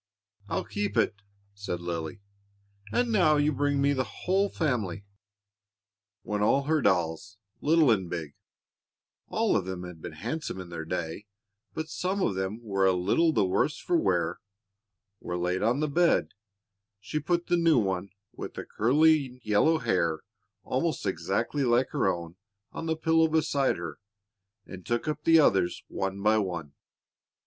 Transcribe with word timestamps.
"I'll 0.49 0.63
keep 0.63 0.97
it," 0.97 1.13
said 1.53 1.79
Lily; 1.79 2.21
"and 2.91 3.11
now 3.11 3.35
you 3.37 3.51
bring 3.51 3.79
me 3.79 3.93
the 3.93 4.03
whole 4.03 4.49
family." 4.49 5.05
When 6.23 6.41
all 6.41 6.63
her 6.63 6.81
dolls, 6.81 7.37
little 7.61 7.91
and 7.91 8.09
big 8.09 8.33
all 9.27 9.55
of 9.55 9.65
them 9.65 9.83
had 9.83 10.01
been 10.01 10.13
handsome 10.13 10.59
in 10.59 10.69
their 10.69 10.85
day, 10.85 11.27
but 11.75 11.87
some 11.87 12.19
of 12.19 12.33
them 12.33 12.63
were 12.63 12.87
a 12.87 12.93
little 12.93 13.31
the 13.31 13.45
worse 13.45 13.77
for 13.77 13.95
wear 13.95 14.39
were 15.19 15.37
laid 15.37 15.61
on 15.61 15.81
the 15.81 15.87
bed, 15.87 16.29
she 16.99 17.19
put 17.19 17.45
the 17.45 17.55
new 17.55 17.77
one, 17.77 18.09
with 18.33 18.57
curling 18.75 19.39
yellow 19.43 19.77
hair 19.77 20.21
almost 20.63 21.05
exactly 21.05 21.63
like 21.63 21.89
her 21.89 22.07
own, 22.11 22.37
on 22.71 22.87
the 22.87 22.97
pillow 22.97 23.27
beside 23.27 23.77
her, 23.77 23.99
and 24.65 24.83
took 24.83 25.07
up 25.07 25.25
the 25.25 25.39
others 25.39 25.83
one 25.89 26.19
by 26.23 26.39
one. 26.39 26.73